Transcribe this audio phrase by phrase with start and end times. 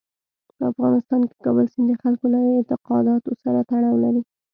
[0.57, 4.21] په افغانستان کې کابل سیند د خلکو له اعتقاداتو سره تړاو لري.